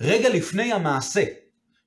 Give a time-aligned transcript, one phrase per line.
[0.00, 1.24] רגע לפני המעשה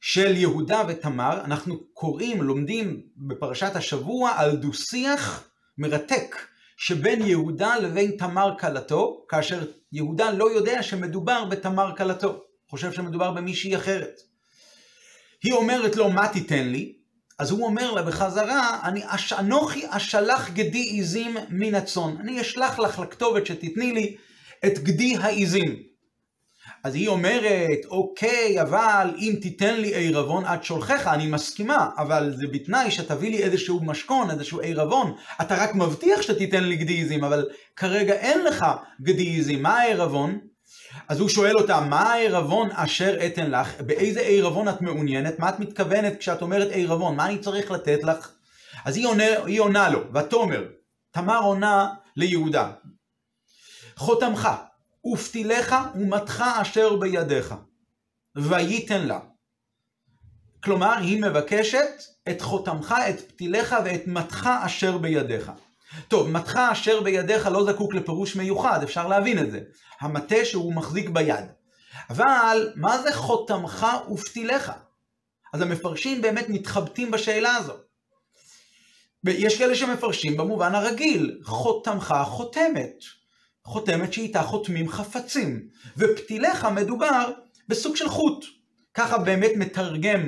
[0.02, 6.36] של יהודה ותמר, אנחנו קוראים, לומדים בפרשת השבוע על דו-שיח מרתק
[6.78, 13.75] שבין יהודה לבין תמר כלתו, כאשר יהודה לא יודע שמדובר בתמר כלתו, חושב שמדובר במישהי
[13.75, 14.20] אחרת.
[15.43, 16.93] היא אומרת לו, מה תיתן לי?
[17.39, 19.02] אז הוא אומר לה בחזרה, אני
[19.39, 22.16] אנוכי אשלח גדי עיזים מן הצאן.
[22.20, 24.18] אני אשלח לך לכתובת שתתני לי
[24.66, 25.91] את גדי העיזים.
[26.84, 32.48] אז היא אומרת, אוקיי, אבל אם תיתן לי עירבון עד שולחיך, אני מסכימה, אבל זה
[32.52, 35.16] בתנאי שתביא לי איזשהו משכון, איזשהו עירבון.
[35.42, 38.66] אתה רק מבטיח שתיתן לי גדי עיזים, אבל כרגע אין לך
[39.02, 39.64] גדי עיזים.
[39.64, 40.40] מה העירבון?
[41.08, 43.82] אז הוא שואל אותה, מה העירבון אשר אתן לך?
[43.82, 45.40] באיזה עירבון את מעוניינת?
[45.40, 47.16] מה את מתכוונת כשאת אומרת עירבון?
[47.16, 48.32] מה אני צריך לתת לך?
[48.86, 50.64] אז היא עונה, היא עונה לו, ותאמר,
[51.12, 52.72] תמר עונה ליהודה,
[53.95, 54.50] חותמך
[55.05, 57.55] ופתילך ומתך אשר בידיך,
[58.36, 59.20] וייתן לה.
[60.64, 61.89] כלומר, היא מבקשת
[62.30, 65.52] את חותמך, את פתילך ואת מתך אשר בידיך.
[66.08, 69.59] טוב, מתך אשר בידיך לא זקוק לפירוש מיוחד, אפשר להבין את זה.
[70.02, 71.45] המטה שהוא מחזיק ביד.
[72.09, 74.72] אבל, מה זה חותמך ופתילך?
[75.54, 77.73] אז המפרשים באמת מתחבטים בשאלה הזו.
[79.23, 83.20] יש כאלה שמפרשים במובן הרגיל, חותמך חותמת.
[83.66, 85.67] חותמת שאיתה חותמים חפצים.
[85.98, 87.31] ופתילך מדובר
[87.67, 88.45] בסוג של חוט.
[88.94, 90.28] ככה באמת מתרגם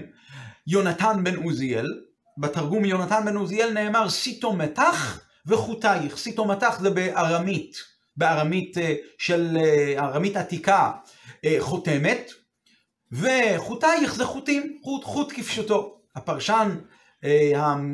[0.68, 1.88] יונתן בן עוזיאל.
[2.38, 6.18] בתרגום יונתן בן עוזיאל נאמר סיטו מתח וחוטייך.
[6.18, 7.78] סיטו מתח זה בארמית,
[8.18, 10.92] בארמית אה, של אה, ארמית עתיקה
[11.46, 12.32] אה, חותמת,
[13.12, 16.00] וחוטייך זה חוטים, חוט, חוט כפשוטו.
[16.16, 16.78] הפרשן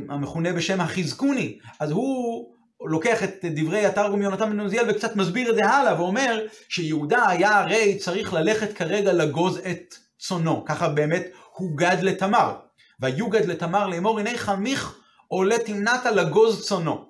[0.09, 5.55] המכונה בשם החזקוני, אז הוא לוקח את דברי התרגום יונתן בן עוזיאל וקצת מסביר את
[5.55, 11.97] זה הלאה, ואומר שיהודה היה הרי צריך ללכת כרגע לגוז את צונו, ככה באמת הוגד
[12.01, 12.55] לתמר.
[12.99, 17.09] ויוגד לתמר לאמור, הנה חמיך עולה תמנתה לגוז צונו.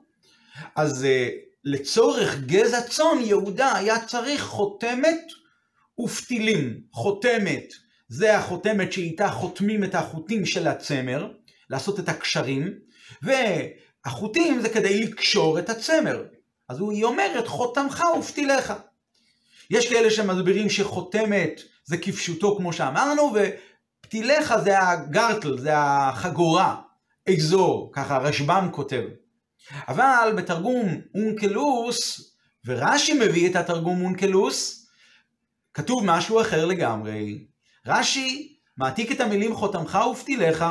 [0.75, 1.31] אז uh,
[1.63, 5.22] לצורך גזע צאן, יהודה היה צריך חותמת
[6.00, 6.81] ופתילים.
[6.91, 7.74] חותמת,
[8.08, 11.31] זה החותמת שאיתה חותמים את החוטים של הצמר,
[11.69, 12.74] לעשות את הקשרים,
[14.05, 16.23] והחוטים זה כדי לקשור את הצמר.
[16.69, 18.73] אז היא אומרת, חותמך ופתיליך.
[19.69, 26.75] יש כאלה שמסבירים שחותמת זה כפשוטו כמו שאמרנו, ופתיליך זה הגרטל, זה החגורה,
[27.29, 29.03] אזור, ככה רשב"ם כותב.
[29.87, 32.31] אבל בתרגום אונקלוס,
[32.66, 34.87] ורש"י מביא את התרגום אונקלוס,
[35.73, 37.45] כתוב משהו אחר לגמרי.
[37.85, 40.66] רש"י מעתיק את המילים חותמך ופתיליך,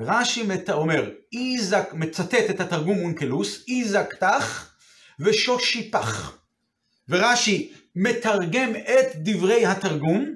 [0.00, 4.70] ורש"י אומר, איזק, מצטט את התרגום אונקלוס, איזקתך
[5.20, 6.36] ושושיפך.
[7.08, 10.34] ורש"י מתרגם את דברי התרגום,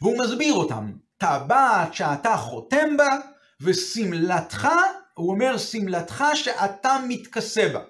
[0.00, 0.92] והוא מסביר אותם.
[1.18, 3.18] טבעת שאתה חותם בה,
[3.60, 4.68] ושמלתך
[5.14, 7.80] הוא אומר, שמלתך שאתה מתכסה בה.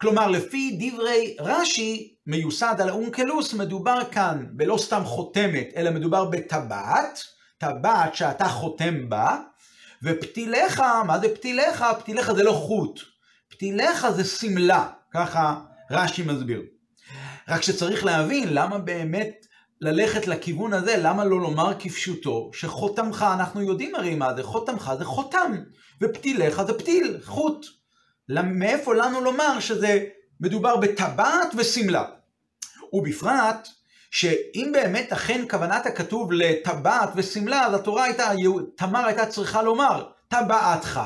[0.00, 7.24] כלומר, לפי דברי רש"י, מיוסד על האונקלוס, מדובר כאן בלא סתם חותמת, אלא מדובר בטבעת,
[7.58, 9.38] טבעת שאתה חותם בה,
[10.02, 11.84] ופתיליך, מה זה פתיליך?
[11.98, 13.00] פתיליך זה לא חוט,
[13.48, 15.60] פתיליך זה שמלה, ככה
[15.90, 16.62] רש"י מסביר.
[17.48, 19.46] רק שצריך להבין למה באמת
[19.80, 25.04] ללכת לכיוון הזה, למה לא לומר כפשוטו, שחותמך, אנחנו יודעים הרי מה זה, חותמך זה
[25.04, 25.52] חותם,
[26.02, 27.66] ופתיליך זה פתיל, חוט.
[28.28, 30.04] מאיפה לנו לומר שזה
[30.40, 32.04] מדובר בטבעת ושמלה?
[32.92, 33.68] ובפרט,
[34.10, 38.30] שאם באמת אכן כוונת הכתוב לטבעת ושמלה, אז התורה הייתה,
[38.76, 41.00] תמר הייתה צריכה לומר, טבעתך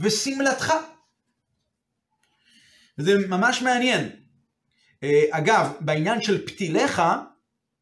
[0.00, 0.74] ושמלתך.
[2.96, 4.10] זה ממש מעניין.
[5.02, 7.02] אה, אגב, בעניין של פתיליך,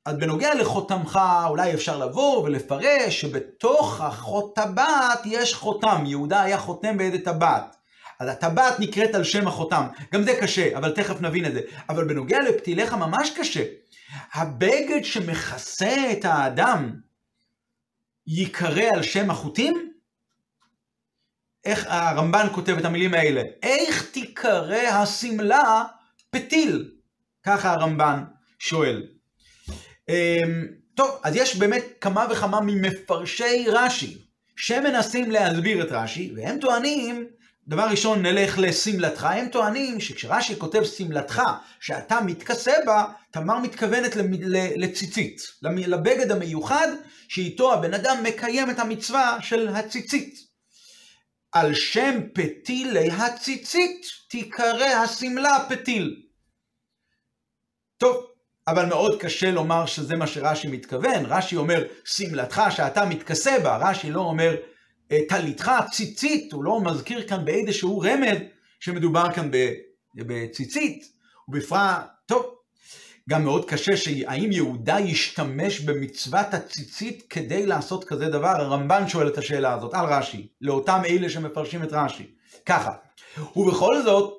[0.05, 6.05] אז בנוגע לחותמך, אולי אפשר לבוא ולפרש שבתוך החוטבעת יש חותם.
[6.07, 7.77] יהודה היה חותם באיזה טבעת.
[8.21, 9.87] אז הטבעת נקראת על שם החותם.
[10.13, 11.61] גם זה קשה, אבל תכף נבין את זה.
[11.89, 13.65] אבל בנוגע לפתיליך ממש קשה.
[14.33, 17.01] הבגד שמכסה את האדם
[18.27, 19.93] ייקרא על שם החוטים?
[21.65, 23.43] איך הרמב"ן כותב את המילים האלה?
[23.63, 25.85] איך תיקרא השמלה
[26.31, 26.91] פתיל?
[27.43, 28.25] ככה הרמב"ן
[28.59, 29.07] שואל.
[30.09, 34.19] אמ, טוב, אז יש באמת כמה וכמה ממפרשי רש"י
[34.57, 37.29] שמנסים להסביר את רש"י, והם טוענים,
[37.69, 41.43] דבר ראשון נלך לשמלתך, הם טוענים שכשרש"י כותב שמלתך,
[41.81, 44.17] שאתה מתכסה בה, תמר מתכוונת
[44.77, 46.89] לציצית, לבגד המיוחד
[47.29, 50.35] שאיתו הבן אדם מקיים את המצווה של הציצית.
[51.53, 56.23] על שם פתילי הציצית תיקרא השמלה פתיל.
[57.99, 58.27] טוב,
[58.67, 61.27] אבל מאוד קשה לומר שזה מה שרש"י מתכוון.
[61.27, 64.55] רש"י אומר, שמלתך שאתה מתכסה בה, רש"י לא אומר,
[65.29, 68.39] טליתך, ציצית, הוא לא מזכיר כאן באיזשהו רמז
[68.81, 69.51] שמדובר כאן
[70.15, 71.13] בציצית,
[71.49, 72.55] ובפרט, טוב,
[73.29, 78.49] גם מאוד קשה שהאם יהודה ישתמש במצוות הציצית כדי לעשות כזה דבר?
[78.49, 82.27] הרמב"ן שואל את השאלה הזאת על רש"י, לאותם אלה שמפרשים את רש"י.
[82.67, 82.91] ככה,
[83.57, 84.39] ובכל זאת,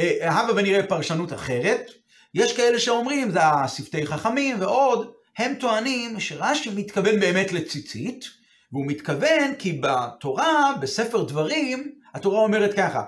[0.00, 1.90] אה, הבה ונראה פרשנות אחרת.
[2.34, 8.24] יש כאלה שאומרים, זה השפתי חכמים ועוד, הם טוענים שרש"י מתכוון באמת לציצית,
[8.72, 13.04] והוא מתכוון כי בתורה, בספר דברים, התורה אומרת ככה,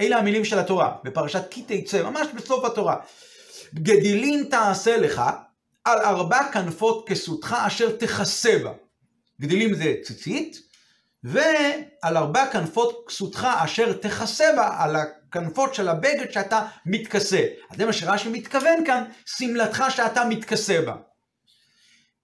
[0.00, 2.96] אלה המילים של התורה, בפרשת כי תצא, ממש בסוף התורה.
[3.74, 5.22] גדילים תעשה לך
[5.84, 8.72] על ארבע כנפות כסותך אשר תכסה בה.
[9.40, 10.56] גדילים זה ציצית,
[11.24, 17.46] ועל ארבע כנפות כסותך אשר תכסה בה, על הכנפות של הבגד שאתה מתכסה.
[17.70, 20.94] אז זה מה שרש"י מתכוון כאן, שמלתך שאתה מתכסה בה.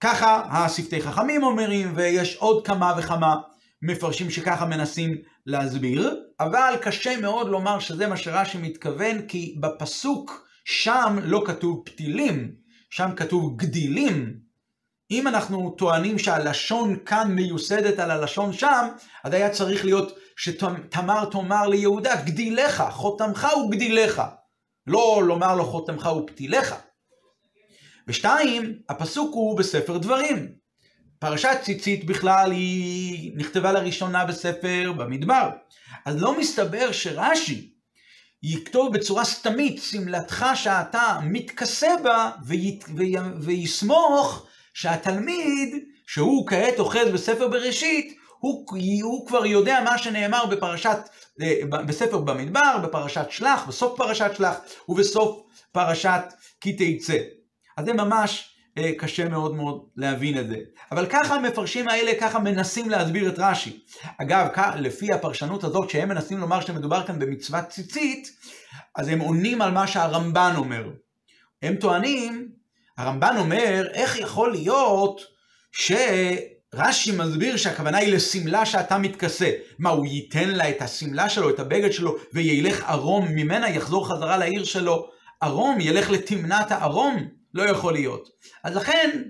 [0.01, 3.35] ככה השפתי חכמים אומרים, ויש עוד כמה וכמה
[3.81, 11.17] מפרשים שככה מנסים להסביר, אבל קשה מאוד לומר שזה מה שרש"י מתכוון, כי בפסוק שם
[11.23, 12.51] לא כתוב פתילים,
[12.89, 14.33] שם כתוב גדילים.
[15.11, 18.87] אם אנחנו טוענים שהלשון כאן מיוסדת על הלשון שם,
[19.23, 24.21] אז היה צריך להיות שתמר תאמר ליהודה, גדיליך, חותמך וגדיליך.
[24.87, 26.75] לא לומר לו חותמך ופתיליך.
[28.07, 30.47] ושתיים, הפסוק הוא בספר דברים.
[31.19, 35.49] פרשת ציצית בכלל היא נכתבה לראשונה בספר במדבר.
[36.05, 37.71] אז לא מסתבר שרש"י
[38.43, 42.31] יכתוב בצורה סתמית, שמלתך שאתה מתכסה בה,
[43.39, 45.75] ויסמוך שהתלמיד,
[46.07, 48.65] שהוא כעת אוחז בספר בראשית, הוא,
[49.01, 50.97] הוא כבר יודע מה שנאמר בפרשת,
[51.41, 54.55] אה, בספר במדבר, בפרשת שלח, בסוף פרשת שלח,
[54.89, 56.23] ובסוף פרשת
[56.61, 57.17] כי תצא.
[57.77, 60.55] אז זה ממש אה, קשה מאוד מאוד להבין את זה.
[60.91, 63.79] אבל ככה המפרשים האלה, ככה מנסים להסביר את רש"י.
[64.21, 68.27] אגב, לפי הפרשנות הזאת, שהם מנסים לומר שמדובר כאן במצוות ציצית,
[68.95, 70.89] אז הם עונים על מה שהרמב"ן אומר.
[71.61, 72.51] הם טוענים,
[72.97, 75.21] הרמב"ן אומר, איך יכול להיות
[75.71, 79.51] שרש"י מסביר שהכוונה היא לשמלה שאתה מתכסה.
[79.79, 84.37] מה, הוא ייתן לה את השמלה שלו, את הבגד שלו, וילך ערום ממנה, יחזור חזרה
[84.37, 85.09] לעיר שלו?
[85.41, 87.40] ערום, ילך לתמנת הערום?
[87.53, 88.29] לא יכול להיות.
[88.63, 89.21] אז לכן,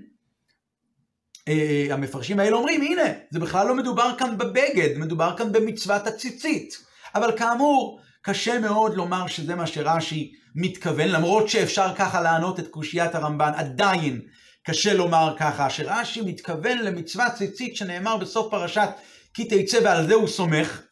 [1.48, 6.78] אה, המפרשים האלה אומרים, הנה, זה בכלל לא מדובר כאן בבגד, מדובר כאן במצוות הציצית.
[7.14, 13.14] אבל כאמור, קשה מאוד לומר שזה מה שרש"י מתכוון, למרות שאפשר ככה לענות את קושיית
[13.14, 14.20] הרמב"ן, עדיין
[14.66, 18.88] קשה לומר ככה, שרש"י מתכוון למצוות ציצית שנאמר בסוף פרשת
[19.34, 20.82] כי תצא ועל זה הוא סומך,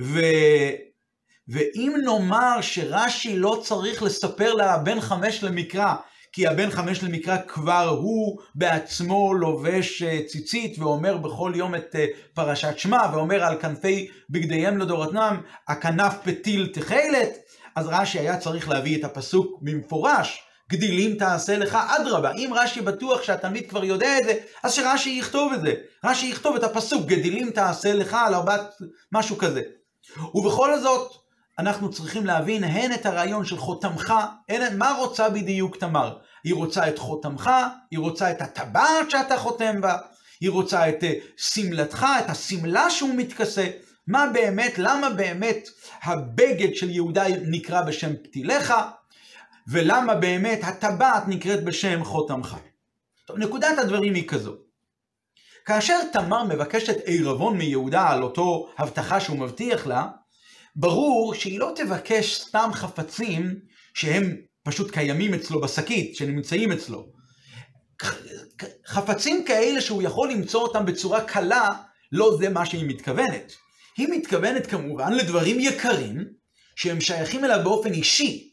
[0.00, 0.20] ו...
[1.48, 5.94] ואם נאמר שרש"י לא צריך לספר לבן חמש למקרא
[6.32, 12.06] כי הבן חמש למקרא כבר הוא בעצמו לובש אה, ציצית ואומר בכל יום את אה,
[12.34, 17.38] פרשת שמע ואומר על כנפי בגדיהם לדורתנם הכנף פתיל תכלת
[17.76, 22.32] אז רש"י היה צריך להביא את הפסוק במפורש גדילים תעשה לך אדרבה.
[22.32, 25.74] אם רש"י בטוח שהתלמיד כבר יודע את זה אז שרש"י יכתוב את זה.
[26.04, 28.74] רש"י יכתוב את הפסוק גדילים תעשה לך על ארבעת
[29.12, 29.62] משהו כזה.
[30.34, 31.12] ובכל זאת
[31.58, 34.14] אנחנו צריכים להבין הן את הרעיון של חותמך,
[34.48, 36.16] הן מה רוצה בדיוק תמר.
[36.44, 37.50] היא רוצה את חותמך,
[37.90, 39.98] היא רוצה את הטבעת שאתה חותם בה,
[40.40, 43.66] היא רוצה את אה, שמלתך, את השמלה שהוא מתכסה.
[44.06, 45.68] מה באמת, למה באמת
[46.02, 48.74] הבגד של יהודה נקרא בשם פתיליך,
[49.68, 52.56] ולמה באמת הטבעת נקראת בשם חותמך.
[53.26, 54.54] טוב, נקודת הדברים היא כזו.
[55.64, 60.06] כאשר תמר מבקשת עירבון מיהודה על אותו הבטחה שהוא מבטיח לה,
[60.80, 63.60] ברור שהיא לא תבקש סתם חפצים
[63.94, 67.06] שהם פשוט קיימים אצלו בשקית, שנמצאים אצלו.
[68.86, 71.68] חפצים כאלה שהוא יכול למצוא אותם בצורה קלה,
[72.12, 73.52] לא זה מה שהיא מתכוונת.
[73.96, 76.24] היא מתכוונת כמובן לדברים יקרים,
[76.76, 78.52] שהם שייכים אליו באופן אישי.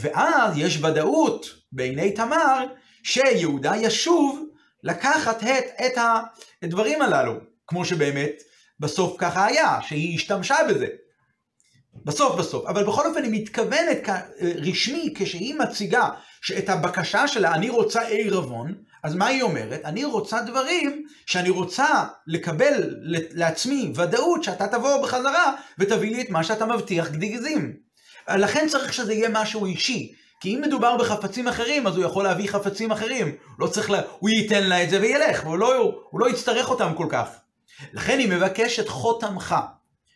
[0.00, 2.66] ואז יש ודאות בעיני תמר,
[3.02, 4.44] שיהודה ישוב
[4.82, 5.98] לקחת את, את
[6.62, 7.34] הדברים הללו,
[7.66, 8.42] כמו שבאמת
[8.80, 10.86] בסוף ככה היה, שהיא השתמשה בזה.
[12.04, 14.08] בסוף בסוף, אבל בכל אופן היא מתכוונת
[14.40, 16.08] רשמי כשהיא מציגה
[16.42, 19.80] שאת הבקשה שלה אני רוצה עירבון, אז מה היא אומרת?
[19.84, 22.94] אני רוצה דברים שאני רוצה לקבל
[23.30, 27.76] לעצמי ודאות שאתה תבוא בחזרה ותביא לי את מה שאתה מבטיח גדיגזים.
[28.28, 30.14] לכן צריך שזה יהיה משהו אישי.
[30.40, 33.36] כי אם מדובר בחפצים אחרים, אז הוא יכול להביא חפצים אחרים.
[33.58, 34.00] לא צריך לה...
[34.18, 37.28] הוא ייתן לה את זה וילך, והוא לא, הוא לא יצטרך אותם כל כך.
[37.92, 39.54] לכן היא מבקשת חותמך.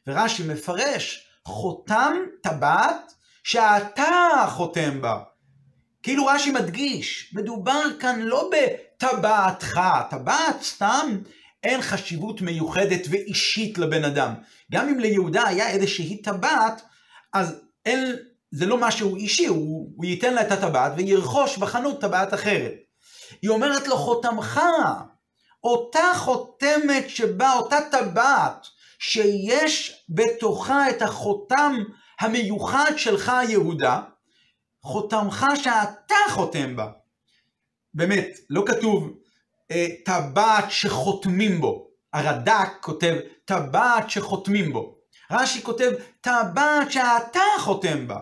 [0.07, 3.13] ורש"י מפרש חותם טבעת
[3.45, 5.19] שאתה חותם בה.
[6.03, 9.81] כאילו רש"י מדגיש, מדובר כאן לא בטבעתך,
[10.11, 11.19] טבעת סתם
[11.65, 14.35] אין חשיבות מיוחדת ואישית לבן אדם.
[14.73, 16.83] גם אם ליהודה היה איזושהי טבעת,
[17.33, 18.17] אז אין,
[18.51, 22.75] זה לא משהו אישי, הוא, הוא ייתן לה את הטבעת וירכוש בחנות טבעת אחרת.
[23.43, 24.61] היא אומרת לו חותמך,
[25.65, 28.67] אותה חותמת שבה, אותה טבעת,
[28.99, 31.75] שיש בתוכה את החותם
[32.21, 34.01] המיוחד שלך יהודה,
[34.83, 36.91] חותמך שאתה חותם בה.
[37.95, 39.19] באמת, לא כתוב
[39.71, 41.87] אה, טבעת שחותמים בו.
[42.13, 44.97] הרד"ק כותב טבעת שחותמים בו.
[45.31, 48.19] רש"י כותב טבעת שאתה חותם בה.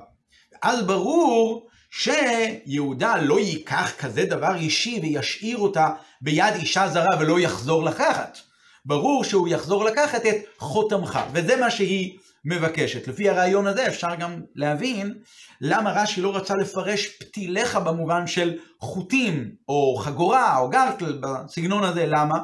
[0.62, 5.88] אז ברור שיהודה לא ייקח כזה דבר אישי וישאיר אותה
[6.20, 8.38] ביד אישה זרה ולא יחזור לקחת.
[8.84, 13.08] ברור שהוא יחזור לקחת את חותמך, וזה מה שהיא מבקשת.
[13.08, 15.14] לפי הרעיון הזה אפשר גם להבין
[15.60, 22.06] למה רש"י לא רצה לפרש פתיליך במובן של חוטים, או חגורה, או גרטל, בסגנון הזה.
[22.06, 22.38] למה?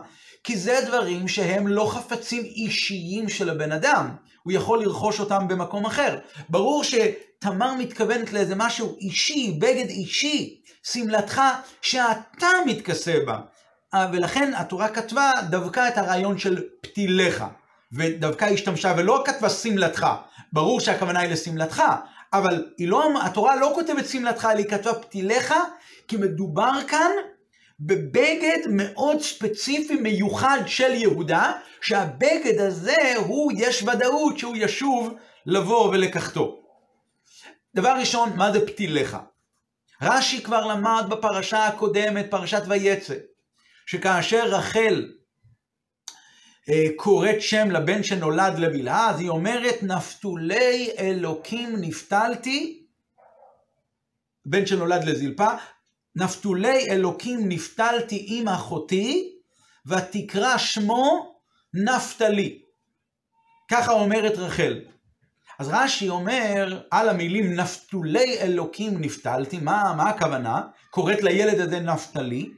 [0.45, 4.11] כי זה דברים שהם לא חפצים אישיים של הבן אדם.
[4.43, 6.19] הוא יכול לרכוש אותם במקום אחר.
[6.49, 11.43] ברור שתמר מתכוונת לאיזה משהו אישי, בגד אישי, שמלתך
[11.83, 13.39] שאתה מתכסה בה.
[14.13, 17.45] ולכן התורה כתבה דווקא את הרעיון של פתיליך.
[17.93, 20.07] ודווקא השתמשה ולא כתבה שמלתך.
[20.53, 21.83] ברור שהכוונה היא לשמלתך,
[22.33, 25.55] אבל לא, התורה לא כותבת שמלתך, אלא היא כתבה פתיליך,
[26.09, 27.11] כי מדובר כאן
[27.81, 35.15] בבגד מאוד ספציפי מיוחד של יהודה, שהבגד הזה הוא, יש ודאות שהוא ישוב
[35.47, 36.63] לבוא ולקחתו.
[37.75, 39.17] דבר ראשון, מה זה פתיליך?
[40.03, 43.15] רש"י כבר למד בפרשה הקודמת, פרשת ויצא,
[43.87, 45.13] שכאשר רחל
[46.69, 52.87] אה, קוראת שם לבן שנולד לבלהה, אז היא אומרת, נפתולי אלוקים נפתלתי,
[54.47, 55.51] בן שנולד לזלפה,
[56.17, 59.33] נפתולי אלוקים נפתלתי עם אחותי,
[59.87, 61.35] ותקרא שמו
[61.75, 62.59] נפתלי.
[63.71, 64.81] ככה אומרת רחל.
[65.59, 70.63] אז רש"י אומר על המילים נפתולי אלוקים נפתלתי, מה, מה הכוונה?
[70.91, 72.51] קוראת לילד הזה נפתלי.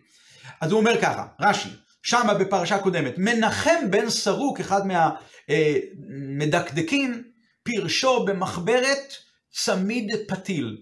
[0.61, 1.69] אז הוא אומר ככה, רש"י,
[2.03, 4.83] שמה בפרשה קודמת, מנחם בן סרוק, אחד
[5.49, 7.19] מהמדקדקים, אה,
[7.63, 9.15] פירשו במחברת
[9.51, 10.79] צמיד פתיל.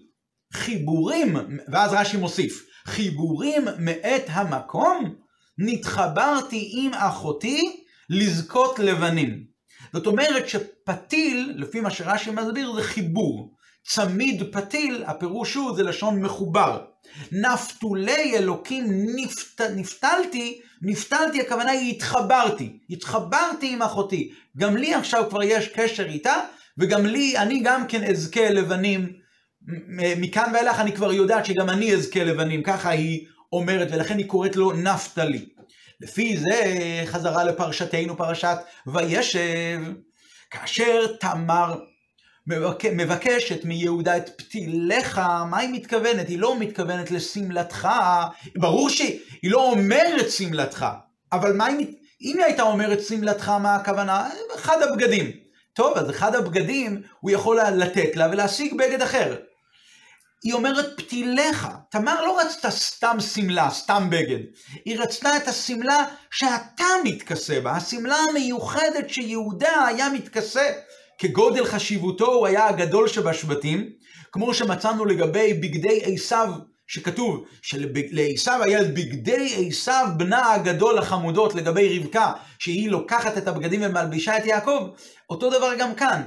[0.61, 1.35] חיבורים,
[1.71, 5.15] ואז רש"י מוסיף, חיבורים מאת המקום,
[5.57, 9.43] נתחברתי עם אחותי לזכות לבנים.
[9.93, 13.55] זאת אומרת שפתיל, לפי מה שרש"י מסביר, זה חיבור.
[13.87, 16.85] צמיד פתיל, הפירוש הוא, זה לשון מחובר.
[17.31, 24.31] נפתולי אלוקים נפת, נפתלתי, נפתלתי הכוונה היא התחברתי, התחברתי עם אחותי.
[24.57, 26.35] גם לי עכשיו כבר יש קשר איתה,
[26.77, 29.20] וגם לי, אני גם כן אזכה לבנים.
[30.17, 34.55] מכאן ואילך אני כבר יודעת שגם אני אזכה לבנים, ככה היא אומרת, ולכן היא קוראת
[34.55, 35.45] לו נפתלי.
[36.01, 36.75] לפי זה
[37.05, 39.79] חזרה לפרשתנו, פרשת וישב,
[40.51, 41.75] כאשר תמר
[42.91, 45.17] מבקשת מיהודה את פתיליך,
[45.49, 46.27] מה היא מתכוונת?
[46.27, 47.87] היא לא מתכוונת לשמלתך,
[48.55, 50.85] ברור שהיא לא אומרת שמלתך,
[51.31, 51.87] אבל מה היא,
[52.21, 54.29] אם היא הייתה אומרת שמלתך, מה הכוונה?
[54.55, 55.31] אחד הבגדים.
[55.73, 59.35] טוב, אז אחד הבגדים הוא יכול לתת לה ולהשיג בגד אחר.
[60.43, 61.67] היא אומרת פתיליך.
[61.89, 64.39] תמר לא רצתה סתם שמלה, סתם בגד.
[64.85, 70.71] היא רצתה את השמלה שאתה מתכסה בה, השמלה המיוחדת שיהודה היה מתכסה.
[71.17, 73.89] כגודל חשיבותו הוא היה הגדול שבשבטים,
[74.31, 76.53] כמו שמצאנו לגבי בגדי עשיו,
[76.87, 84.37] שכתוב שלעשיו היה בגדי עשיו בנה הגדול החמודות לגבי רבקה, שהיא לוקחת את הבגדים ומלבישה
[84.37, 84.87] את יעקב,
[85.29, 86.21] אותו דבר גם כאן.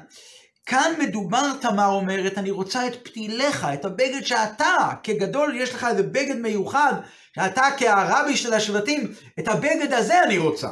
[0.67, 6.03] כאן מדובר, תמר אומרת, אני רוצה את פתיליך, את הבגד שאתה, כגדול, יש לך איזה
[6.03, 6.93] בגד מיוחד,
[7.35, 10.69] שאתה כהרבי של השבטים, את הבגד הזה אני רוצה.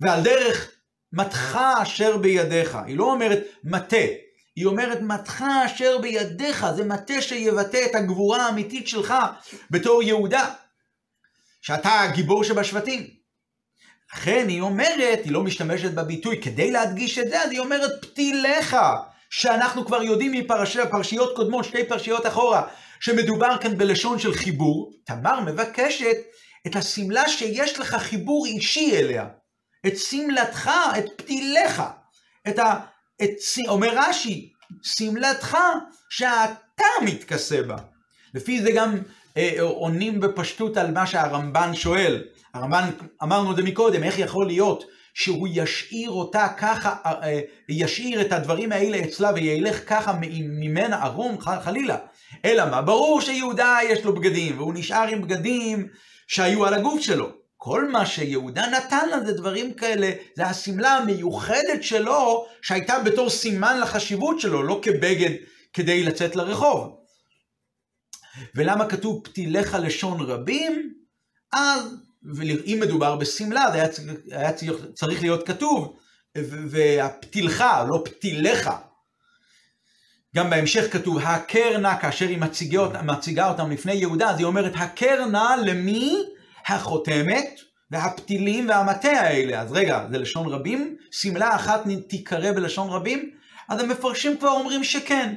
[0.00, 0.70] ועל דרך
[1.12, 2.78] מתך אשר בידיך.
[2.86, 4.06] היא לא אומרת מטה,
[4.56, 6.66] היא אומרת מתך אשר בידיך.
[6.76, 9.14] זה מטה שיבטא את הגבורה האמיתית שלך
[9.70, 10.54] בתור יהודה.
[11.60, 13.17] שאתה הגיבור שבשבטים.
[14.12, 18.76] לכן היא אומרת, היא לא משתמשת בביטוי כדי להדגיש את זה, אז היא אומרת פתיליך,
[19.30, 22.62] שאנחנו כבר יודעים מפרשיות קודמות, שתי פרשיות אחורה,
[23.00, 24.92] שמדובר כאן בלשון של חיבור.
[25.04, 26.16] תמר מבקשת
[26.66, 29.26] את השמלה שיש לך חיבור אישי אליה.
[29.86, 31.82] את שמלתך, את פתיליך,
[32.48, 32.80] את ה...
[33.22, 33.30] את,
[33.68, 35.56] אומר רש"י, שמלתך
[36.10, 37.76] שאתה מתכסה בה.
[38.34, 38.98] לפי זה גם
[39.36, 42.22] אה, עונים בפשטות על מה שהרמב"ן שואל.
[42.54, 42.90] הרמב"ן,
[43.22, 48.72] אמרנו את זה מקודם, איך יכול להיות שהוא ישאיר אותה ככה, אה, ישאיר את הדברים
[48.72, 50.12] האלה אצלה וילך ככה
[50.60, 51.96] ממנה ערום חלילה.
[52.44, 52.82] אלא מה?
[52.82, 55.88] ברור שיהודה יש לו בגדים, והוא נשאר עם בגדים
[56.26, 57.28] שהיו על הגוף שלו.
[57.56, 63.80] כל מה שיהודה נתן לה זה דברים כאלה, זה השמלה המיוחדת שלו, שהייתה בתור סימן
[63.80, 65.30] לחשיבות שלו, לא כבגד
[65.72, 66.96] כדי לצאת לרחוב.
[68.54, 70.94] ולמה כתוב פתיליך לשון רבים?
[71.52, 71.96] אז,
[72.34, 73.88] ואם מדובר בשמלה, זה היה,
[74.30, 74.52] היה
[74.94, 75.96] צריך להיות כתוב,
[76.70, 78.70] והפתילך, לא פתיליך.
[80.36, 84.72] גם בהמשך כתוב, הכר נא, כאשר היא מציגה, מציגה אותם לפני יהודה, אז היא אומרת,
[84.76, 86.16] הכר נא למי?
[86.66, 89.60] החותמת והפתילים והמטה האלה.
[89.60, 90.96] אז רגע, זה לשון רבים?
[91.10, 93.30] שמלה אחת תיקרא בלשון רבים?
[93.68, 95.34] אז המפרשים כבר אומרים שכן.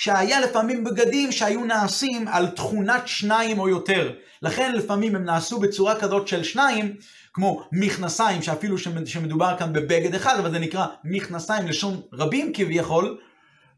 [0.00, 4.12] שהיה לפעמים בגדים שהיו נעשים על תכונת שניים או יותר.
[4.42, 6.94] לכן לפעמים הם נעשו בצורה כזאת של שניים,
[7.32, 13.18] כמו מכנסיים, שאפילו שמדובר כאן בבגד אחד, אבל זה נקרא מכנסיים לשון רבים כביכול,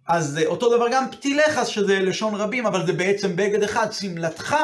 [0.09, 4.57] אז אותו דבר גם פתיליך, שזה לשון רבים, אבל זה בעצם בגד אחד, שמלתך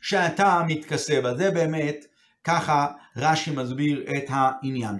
[0.00, 1.34] שאתה מתכסה בה.
[1.34, 2.04] זה באמת,
[2.44, 4.98] ככה רש"י מסביר את העניין.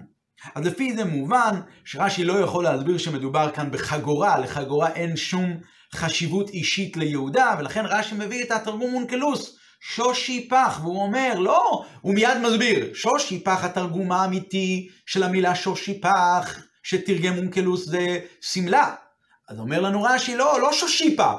[0.55, 5.61] אז לפי זה מובן שרש"י לא יכול להסביר שמדובר כאן בחגורה, לחגורה אין שום
[5.95, 12.15] חשיבות אישית ליהודה, ולכן רש"י מביא את התרגום אונקלוס, שושי פח, והוא אומר, לא, הוא
[12.15, 18.95] מיד מסביר, שושי פח התרגום האמיתי של המילה שושי פח, שתרגם אונקלוס זה שמלה.
[19.49, 21.33] אז אומר לנו רש"י, לא, לא שושיפה,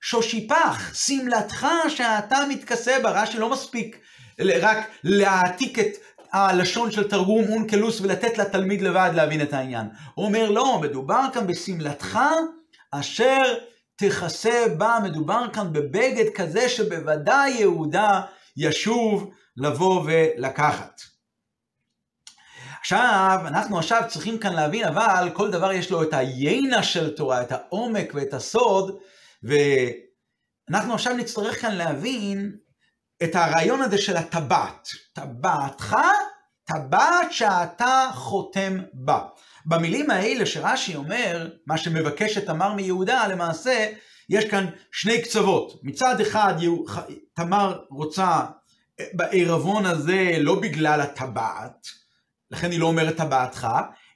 [0.00, 3.10] שושיפח, שמלתך שאתה מתכסה בה.
[3.10, 3.98] רש"י לא מספיק
[4.38, 5.96] רק להעתיק את
[6.32, 9.86] הלשון של תרגום אונקלוס ולתת לתלמיד לבד להבין את העניין.
[10.14, 12.18] הוא אומר, לא, מדובר כאן בשמלתך
[13.00, 13.42] אשר
[13.96, 18.20] תכסה בה, מדובר כאן בבגד כזה שבוודאי יהודה
[18.56, 21.00] ישוב לבוא ולקחת.
[22.80, 27.42] עכשיו, אנחנו עכשיו צריכים כאן להבין, אבל כל דבר יש לו את היינה של תורה,
[27.42, 28.98] את העומק ואת הסוד,
[29.42, 32.56] ואנחנו עכשיו נצטרך כאן להבין
[33.22, 34.88] את הרעיון הזה של הטבעת.
[35.12, 35.96] טבעתך,
[36.64, 39.20] טבעת שאתה חותם בה.
[39.66, 43.86] במילים האלה שרש"י אומר, מה שמבקש את תמר מיהודה, למעשה,
[44.28, 45.80] יש כאן שני קצוות.
[45.82, 46.54] מצד אחד,
[47.34, 48.40] תמר רוצה
[49.12, 51.86] בעירבון הזה לא בגלל הטבעת,
[52.50, 53.68] לכן היא לא אומרת טבעתך,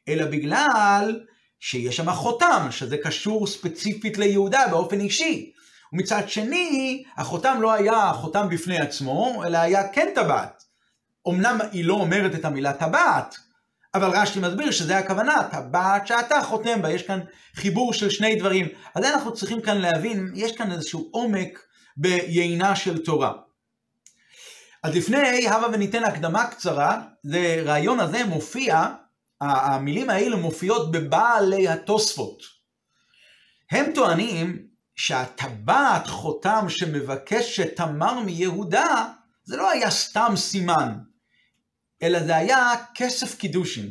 [0.09, 1.21] אלא בגלל
[1.61, 5.53] שיש שם חותם, שזה קשור ספציפית ליהודה באופן אישי.
[5.93, 10.58] ומצד שני, החותם לא היה חותם בפני עצמו, אלא היה כן טבעת.
[11.29, 13.37] אמנם היא לא אומרת את המילה טבעת,
[13.95, 17.21] אבל רש"י מסביר שזה הכוונה, טבעת שאתה חותם בה, יש כאן
[17.55, 18.69] חיבור של שני דברים.
[18.95, 21.63] אז אנחנו צריכים כאן להבין, יש כאן איזשהו עומק
[21.97, 23.33] ביינה של תורה.
[24.83, 28.87] אז לפני, הבה וניתן הקדמה קצרה, זה רעיון הזה מופיע,
[29.41, 32.43] המילים האלה מופיעות בבעלי התוספות.
[33.71, 39.07] הם טוענים שהטבעת חותם שמבקש שתמר מיהודה,
[39.45, 40.99] זה לא היה סתם סימן,
[42.03, 43.91] אלא זה היה כסף קידושין.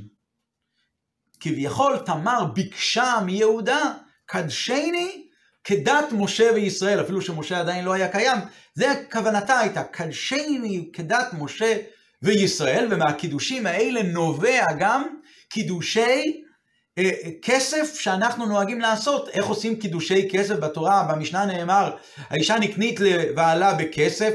[1.39, 3.93] כביכול תמר ביקשה מיהודה,
[4.25, 5.27] קדשני
[5.63, 8.37] כדת משה וישראל, אפילו שמשה עדיין לא היה קיים,
[8.75, 11.77] זה כוונתה הייתה, קדשני כדת משה
[12.21, 15.03] וישראל, ומהקידושים האלה נובע גם
[15.49, 16.43] קידושי
[16.97, 19.29] אה, כסף שאנחנו נוהגים לעשות.
[19.29, 21.07] איך עושים קידושי כסף בתורה?
[21.11, 21.95] במשנה נאמר,
[22.29, 24.33] האישה נקנית לבעלה בכסף,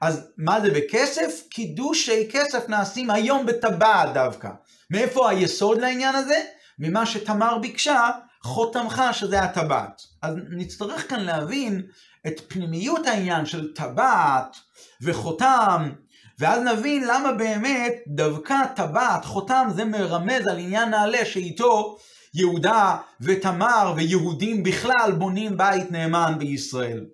[0.00, 1.42] אז מה זה בכסף?
[1.50, 4.48] קידושי כסף נעשים היום בטבעת דווקא.
[4.90, 6.42] מאיפה היסוד לעניין הזה?
[6.78, 8.10] ממה שתמר ביקשה,
[8.42, 10.02] חותמך שזה הטבעת.
[10.22, 11.82] אז נצטרך כאן להבין
[12.26, 14.56] את פנימיות העניין של טבעת
[15.02, 15.92] וחותם,
[16.38, 21.98] ואז נבין למה באמת דווקא טבעת, חותם, זה מרמז על עניין נעלה שאיתו
[22.34, 27.04] יהודה ותמר ויהודים בכלל בונים בית נאמן בישראל.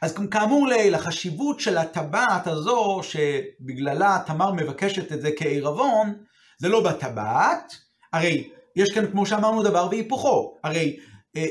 [0.00, 6.14] אז כאמור לעיל, החשיבות של הטבעת הזו, שבגללה תמר מבקשת את זה כעירבון,
[6.58, 7.76] זה לא בטבעת,
[8.12, 10.58] הרי יש כאן, כמו שאמרנו, דבר והיפוכו.
[10.64, 10.96] הרי
[11.36, 11.46] אה,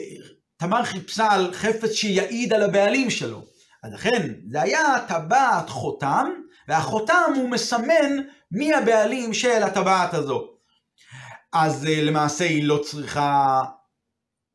[0.57, 3.43] תמר חיפשה על חפץ שיעיד על הבעלים שלו.
[3.83, 6.29] אז לכן, זה היה טבעת חותם,
[6.67, 8.17] והחותם הוא מסמן
[8.51, 10.47] מי הבעלים של הטבעת הזו.
[11.53, 13.61] אז אה, למעשה היא לא צריכה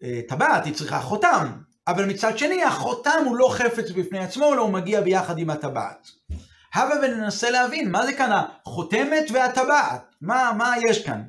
[0.03, 1.64] אה, טבעת, היא צריכה חותם.
[1.89, 6.11] אבל מצד שני, החותם הוא לא חפץ בפני עצמו, אלא הוא מגיע ביחד עם הטבעת.
[6.75, 10.15] הבה וננסה להבין, מה זה כאן החותמת והטבעת?
[10.21, 11.23] מה, מה יש כאן?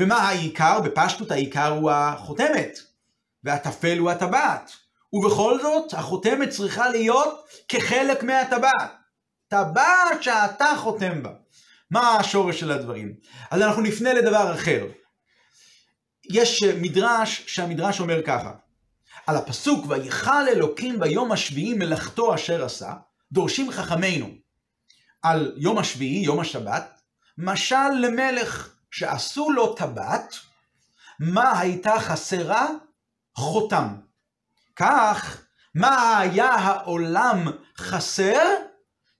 [0.00, 0.80] ומה העיקר?
[0.80, 2.78] בפשטות העיקר הוא החותמת,
[3.44, 4.72] והטפל הוא הטבעת.
[5.12, 8.90] ובכל זאת, החותמת צריכה להיות כחלק מהטבעת.
[9.48, 11.30] טבעת שאתה חותם בה.
[11.90, 13.14] מה השורש של הדברים?
[13.50, 14.86] אז אנחנו נפנה לדבר אחר.
[16.30, 18.52] יש מדרש שהמדרש אומר ככה:
[19.26, 22.92] על הפסוק ויכל אלוקים ביום השביעי מלאכתו אשר עשה,
[23.32, 24.28] דורשים חכמינו
[25.22, 27.00] על יום השביעי, יום השבת,
[27.38, 30.34] משל למלך שעשו לו טבעת,
[31.20, 32.68] מה הייתה חסרה?
[33.36, 33.96] חותם.
[34.76, 35.42] כך,
[35.74, 37.44] מה היה העולם
[37.78, 38.42] חסר?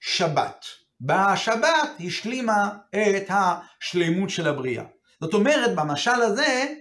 [0.00, 0.64] שבת.
[1.00, 4.84] בשבת השלימה את השלימות של הבריאה.
[5.20, 6.74] זאת אומרת, במשל הזה,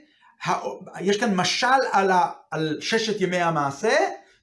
[1.02, 3.96] יש כאן משל על, ה, על ששת ימי המעשה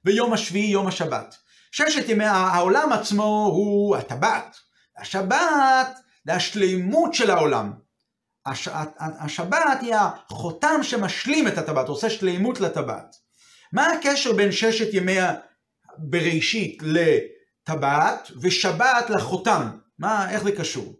[0.05, 1.37] ויום השביעי, יום השבת.
[1.73, 4.57] ששת ימי העולם עצמו הוא הטבעת.
[4.99, 7.73] השבת זה השלימות של העולם.
[8.47, 13.17] הש, השבת היא החותם שמשלים את הטבעת, עושה שלימות לטבעת.
[13.73, 15.17] מה הקשר בין ששת ימי
[15.99, 19.71] בראשית לטבעת ושבת לחותם?
[19.99, 20.95] מה, איך זה קשור?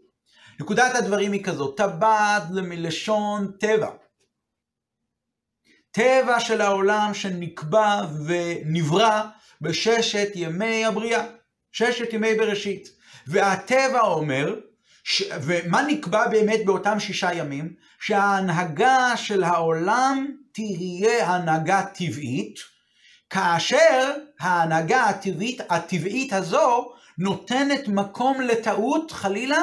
[0.59, 3.89] נקודת הדברים היא כזאת, טבעת זה מלשון טבע.
[5.93, 9.23] טבע של העולם שנקבע ונברא
[9.61, 11.25] בששת ימי הבריאה,
[11.71, 12.89] ששת ימי בראשית.
[13.27, 14.55] והטבע אומר,
[15.03, 15.23] ש...
[15.41, 17.73] ומה נקבע באמת באותם שישה ימים?
[17.99, 22.59] שההנהגה של העולם תהיה הנהגה טבעית,
[23.29, 29.61] כאשר ההנהגה הטבעית, הטבעית הזו נותנת מקום לטעות, חלילה,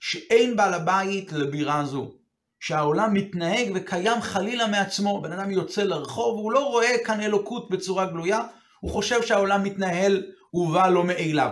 [0.00, 2.21] שאין בעל הבית לבירה זו.
[2.64, 5.20] שהעולם מתנהג וקיים חלילה מעצמו.
[5.22, 8.40] בן אדם יוצא לרחוב, הוא לא רואה כאן אלוקות בצורה גלויה,
[8.80, 10.22] הוא חושב שהעולם מתנהל
[10.54, 11.50] ובא לו מאליו.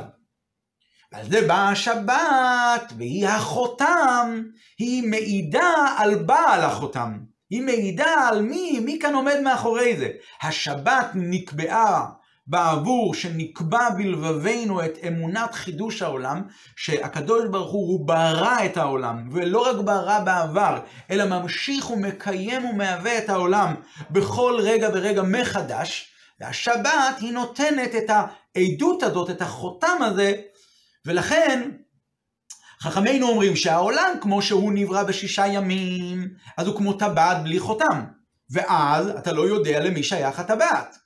[1.12, 4.42] ועל זה באה השבת, והיא החותם,
[4.78, 7.18] היא מעידה על בעל החותם.
[7.50, 10.08] היא מעידה על מי, מי כאן עומד מאחורי זה.
[10.42, 12.06] השבת נקבעה
[12.50, 16.42] בעבור שנקבע בלבבינו את אמונת חידוש העולם,
[16.76, 23.28] שהקדוש ברוך הוא, ברא את העולם, ולא רק ברא בעבר, אלא ממשיך ומקיים ומהווה את
[23.28, 23.74] העולם
[24.10, 30.32] בכל רגע ורגע מחדש, והשבת היא נותנת את העדות הזאת, את החותם הזה,
[31.06, 31.70] ולכן
[32.82, 38.04] חכמינו אומרים שהעולם, כמו שהוא נברא בשישה ימים, אז הוא כמו טבעת בלי חותם.
[38.50, 40.96] ואז אתה לא יודע למי שייך הטבעת.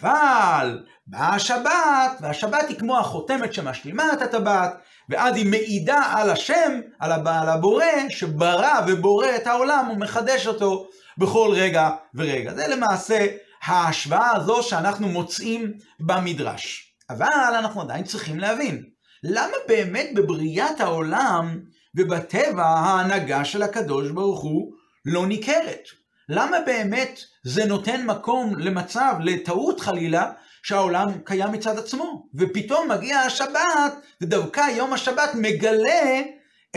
[0.00, 6.80] אבל באה השבת, והשבת היא כמו החותמת שמשלימה את הטבעת, ואז היא מעידה על השם,
[6.98, 12.54] על הבורא, שברא ובורא את העולם ומחדש אותו בכל רגע ורגע.
[12.54, 13.26] זה למעשה
[13.64, 16.94] ההשוואה הזו שאנחנו מוצאים במדרש.
[17.10, 18.84] אבל אנחנו עדיין צריכים להבין,
[19.22, 21.60] למה באמת בבריאת העולם
[21.94, 24.72] ובטבע ההנהגה של הקדוש ברוך הוא
[25.04, 25.82] לא ניכרת?
[26.28, 32.28] למה באמת זה נותן מקום למצב, לטעות חלילה, שהעולם קיים מצד עצמו?
[32.34, 36.20] ופתאום מגיע השבת, ודווקא יום השבת מגלה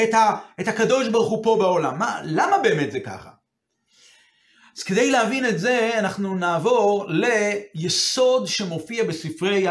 [0.04, 2.00] את, ה, את הקדוש ברוך הוא פה בעולם.
[2.00, 3.30] מה, למה באמת זה ככה?
[4.78, 9.66] אז כדי להבין את זה, אנחנו נעבור ליסוד שמופיע בספרי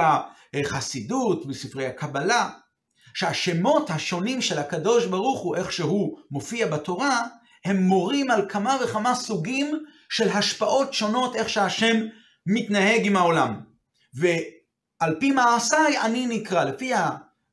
[0.55, 2.49] החסידות, בספרי הקבלה,
[3.14, 7.27] שהשמות השונים של הקדוש ברוך הוא, איך שהוא מופיע בתורה,
[7.64, 11.96] הם מורים על כמה וכמה סוגים של השפעות שונות, איך שהשם
[12.46, 13.61] מתנהג עם העולם.
[14.14, 16.92] ועל פי מעשיי אני נקרא, לפי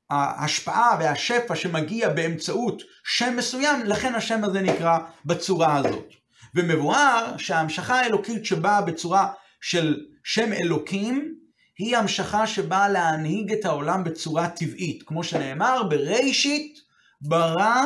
[0.10, 6.14] ההשפעה והשפע שמגיע באמצעות שם מסוים, לכן השם הזה נקרא בצורה הזאת.
[6.56, 11.36] ומבואר שההמשכה האלוקית שבאה בצורה של שם אלוקים,
[11.78, 15.04] היא המשכה שבאה להנהיג את העולם בצורה טבעית.
[15.04, 16.80] כמו שנאמר, בראשית
[17.22, 17.86] ברא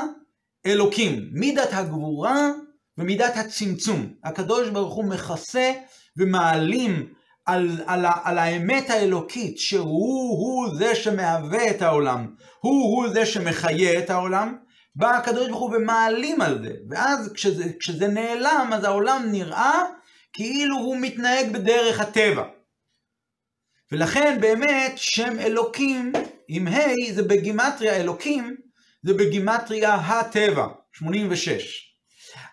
[0.65, 1.29] אלוקים.
[1.31, 2.51] מידת הגבורה
[2.97, 4.13] ומידת הצמצום.
[4.23, 5.71] הקדוש ברוך הוא מכסה
[6.17, 7.13] ומעלים
[7.45, 14.57] על, על, על האמת האלוקית, שהוא-הוא זה שמהווה את העולם, הוא-הוא זה שמחיה את העולם,
[14.95, 19.81] בא הקדוש ברוך הוא ומעלים על זה, ואז כשזה, כשזה נעלם, אז העולם נראה
[20.33, 22.43] כאילו הוא מתנהג בדרך הטבע.
[23.91, 26.11] ולכן באמת שם אלוקים
[26.47, 28.55] עם ה' זה בגימטריה אלוקים,
[29.03, 31.91] זה בגימטריה הטבע, 86.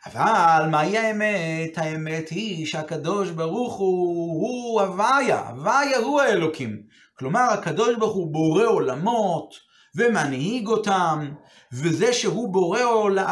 [0.06, 1.78] אבל מהי האמת?
[1.78, 6.82] האמת היא שהקדוש ברוך הוא, הוא הוויה, הוויה הוא האלוקים.
[7.18, 9.54] כלומר, הקדוש ברוך הוא בורא עולמות
[9.96, 11.30] ומנהיג אותם,
[11.72, 12.82] וזה שהוא בורא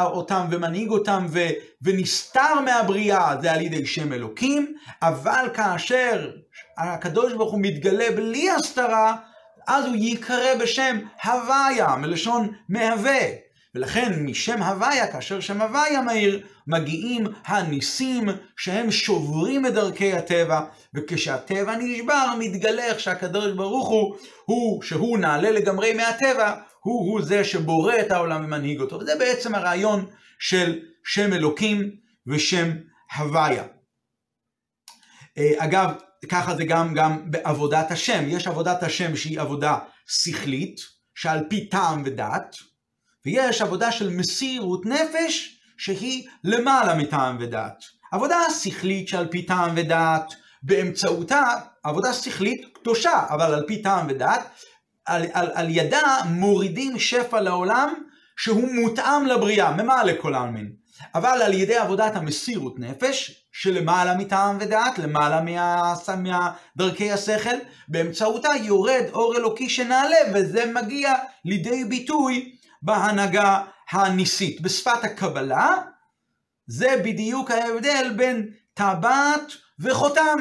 [0.04, 1.38] אותם ומנהיג אותם ו,
[1.82, 6.30] ונסתר מהבריאה זה על ידי שם אלוקים, אבל כאשר
[6.78, 9.16] הקדוש ברוך הוא מתגלה בלי הסתרה,
[9.66, 13.46] אז הוא ייקרא בשם הוויה, מלשון מהווה.
[13.74, 20.60] ולכן משם הוויה, כאשר שם הוויה מאיר, מגיעים הניסים שהם שוברים את דרכי הטבע,
[20.94, 27.44] וכשהטבע נשבר, מתגלה איך שהקדוש ברוך הוא, הוא שהוא נעלה לגמרי מהטבע, הוא הוא זה
[27.44, 28.96] שבורא את העולם ומנהיג אותו.
[28.96, 30.06] וזה בעצם הרעיון
[30.38, 31.90] של שם אלוקים
[32.26, 32.70] ושם
[33.16, 33.64] הוויה.
[35.38, 35.90] אה, אגב,
[36.28, 38.24] ככה זה גם, גם בעבודת השם.
[38.28, 40.80] יש עבודת השם שהיא עבודה שכלית,
[41.14, 42.56] שעל פי טעם ודעת,
[43.26, 47.84] ויש עבודה של מסירות נפש, שהיא למעלה מטעם ודעת.
[48.12, 51.44] עבודה שכלית שעל פי טעם ודעת, באמצעותה,
[51.82, 54.48] עבודה שכלית קדושה, אבל על פי טעם ודעת,
[55.04, 57.94] על, על, על ידה מורידים שפע לעולם
[58.36, 60.72] שהוא מותאם לבריאה, ממעלה כל העלמין.
[61.14, 67.56] אבל על ידי עבודת המסירות נפש, שלמעלה מטעם ודעת, למעלה מה, מהדרכי השכל,
[67.88, 74.60] באמצעותה יורד אור אלוקי שנעלה, וזה מגיע לידי ביטוי בהנהגה הניסית.
[74.60, 75.76] בשפת הקבלה,
[76.66, 80.38] זה בדיוק ההבדל בין טבעת וחותם.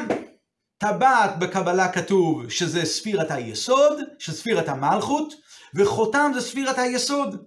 [0.78, 5.34] טבעת בקבלה כתוב שזה ספירת היסוד, שספירת המלכות,
[5.74, 7.44] וחותם זה ספירת היסוד.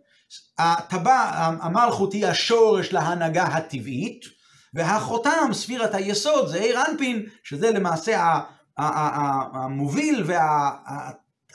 [0.59, 4.25] הטבע, המלכות היא השורש להנהגה הטבעית,
[4.73, 8.39] והחותם, ספירת היסוד, זה עיר אנפין, שזה למעשה
[8.77, 10.23] המוביל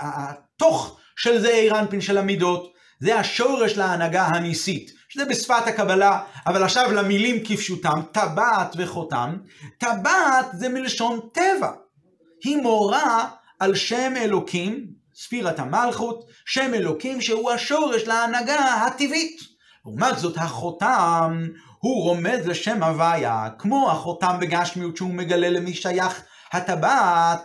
[0.00, 2.74] והתוך של זה עיר אנפין של המידות.
[3.00, 9.36] זה השורש להנהגה הניסית, שזה בשפת הקבלה, אבל עכשיו למילים כפשוטם, טבעת וחותם.
[9.78, 11.72] טבעת זה מלשון טבע.
[12.44, 13.28] היא מורה
[13.60, 19.40] על שם אלוקים, ספירת המלכות, שם אלוקים שהוא השורש להנהגה הטבעית.
[19.84, 21.48] לעומת זאת החותם
[21.78, 26.22] הוא רומז לשם הוויה, כמו החותם בגשמיות שהוא מגלה למי שייך
[26.52, 27.44] הטבעת,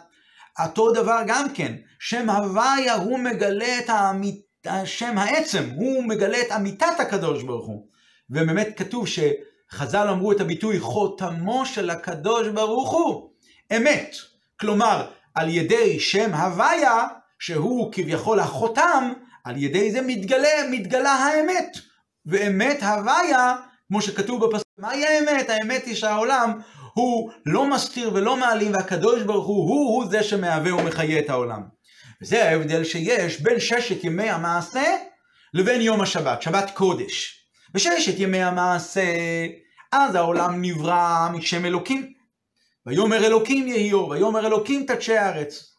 [0.64, 4.42] אותו דבר גם כן, שם הוויה הוא מגלה את האמית,
[4.86, 7.88] שם העצם, הוא מגלה את אמיתת הקדוש ברוך הוא.
[8.30, 13.30] ובאמת כתוב שחז"ל אמרו את הביטוי חותמו של הקדוש ברוך הוא,
[13.78, 14.16] אמת.
[14.60, 17.08] כלומר, על ידי שם הוויה,
[17.40, 21.78] שהוא כביכול החותם, על ידי זה מתגלה, מתגלה האמת.
[22.26, 23.56] ואמת הוויה,
[23.88, 25.50] כמו שכתוב בפסוק, מהי האמת?
[25.50, 26.60] האמת היא שהעולם
[26.94, 31.62] הוא לא מסתיר ולא מעלים, והקדוש ברוך הוא, הוא הוא זה שמהווה ומחיה את העולם.
[32.22, 34.96] וזה ההבדל שיש בין ששת ימי המעשה
[35.54, 37.46] לבין יום השבת, שבת קודש.
[37.74, 39.02] בששת ימי המעשה,
[39.92, 42.14] אז העולם נברא משם אלוקים.
[42.86, 45.74] ויאמר אלוקים יהי אור, ויאמר אלוקים תדשי הארץ.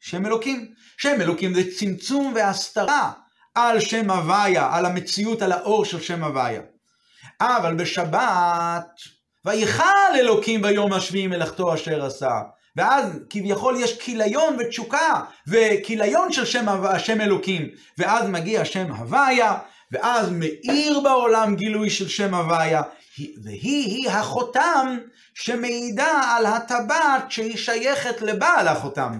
[0.00, 0.72] שם אלוקים.
[0.98, 3.12] שם אלוקים זה צמצום והסתרה
[3.54, 6.60] על שם הוויה, על המציאות, על האור של שם הוויה.
[7.40, 8.86] אבל בשבת,
[9.44, 12.40] ויכל אלוקים ביום השביעי מלאכתו אשר עשה.
[12.76, 16.66] ואז כביכול יש כיליון ותשוקה, וכיליון של שם,
[16.98, 17.68] שם אלוקים.
[17.98, 19.58] ואז מגיע שם הוויה,
[19.92, 22.82] ואז מאיר בעולם גילוי של שם הוויה.
[23.44, 24.98] והיא-היא החותם
[25.34, 29.18] שמעידה על הטבעת שהיא שייכת לבעל החותם.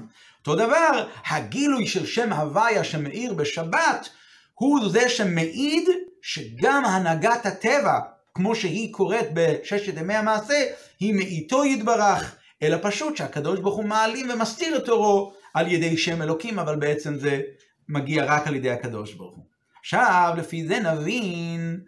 [0.48, 4.08] אותו דבר, הגילוי של שם הוויה שמאיר בשבת,
[4.54, 5.88] הוא זה שמעיד
[6.22, 7.98] שגם הנהגת הטבע,
[8.34, 10.64] כמו שהיא קוראת בששת ימי המעשה,
[11.00, 16.22] היא מאיתו יתברך, אלא פשוט שהקדוש ברוך הוא מעלים ומסתיר את אורו על ידי שם
[16.22, 17.40] אלוקים, אבל בעצם זה
[17.88, 19.44] מגיע רק על ידי הקדוש ברוך הוא.
[19.80, 21.80] עכשיו, לפי זה נבין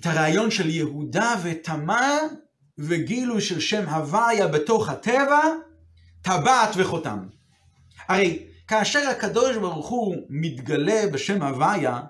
[0.00, 2.18] את הרעיון של יהודה ותמר
[2.78, 5.42] וגילוי של שם הוויה בתוך הטבע,
[6.26, 7.18] טבעת וחותם.
[8.08, 12.00] הרי כאשר הקדוש ברוך הוא מתגלה בשם הוויה,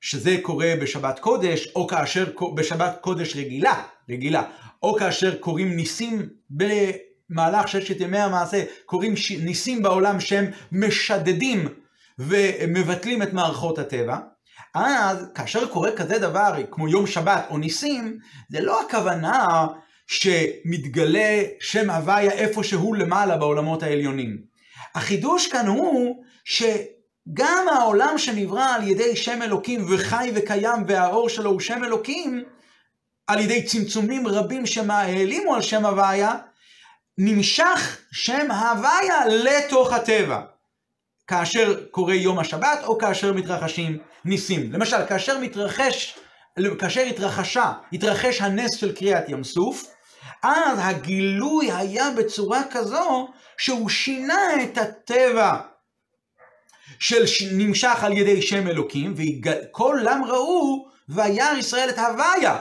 [0.00, 4.42] שזה קורה בשבת קודש, או כאשר בשבת קודש רגילה, רגילה,
[4.82, 11.68] או כאשר קוראים ניסים במהלך ששת ימי המעשה, קוראים ניסים בעולם שהם משדדים
[12.18, 14.18] ומבטלים את מערכות הטבע,
[14.74, 18.18] אז כאשר קורה כזה דבר כמו יום שבת או ניסים,
[18.50, 19.66] זה לא הכוונה
[20.06, 24.42] שמתגלה שם הוויה איפשהו למעלה בעולמות העליונים.
[24.94, 31.60] החידוש כאן הוא שגם העולם שנברא על ידי שם אלוקים וחי וקיים והאור שלו הוא
[31.60, 32.44] שם אלוקים,
[33.26, 36.36] על ידי צמצומים רבים שמעלימו על שם הוויה,
[37.18, 40.40] נמשך שם הוויה לתוך הטבע.
[41.26, 44.72] כאשר קורה יום השבת או כאשר מתרחשים ניסים.
[44.72, 46.18] למשל, כאשר מתרחש,
[46.78, 49.86] כאשר התרחשה, התרחש הנס של קריאת ים סוף,
[50.42, 55.60] אז הגילוי היה בצורה כזו שהוא שינה את הטבע
[56.98, 62.58] של נמשך על ידי שם אלוקים, וכולם ראו וירא ישראל את הוויה,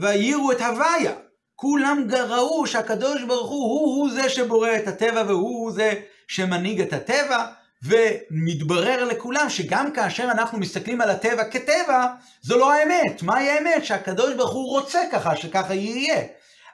[0.00, 1.12] ויראו את הוויה.
[1.56, 6.92] כולם ראו שהקדוש ברוך הוא, הוא זה שבורא את הטבע והוא הוא זה שמנהיג את
[6.92, 7.46] הטבע,
[7.84, 12.06] ומתברר לכולם שגם כאשר אנחנו מסתכלים על הטבע כטבע,
[12.42, 13.22] זו לא האמת.
[13.22, 13.84] מהי האמת?
[13.84, 16.22] שהקדוש ברוך הוא רוצה ככה, שככה יהיה.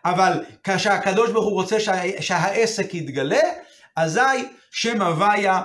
[0.05, 3.41] אבל כאשר הקדוש ברוך הוא רוצה שה, שהעסק יתגלה,
[3.97, 5.63] אזי שם הוויה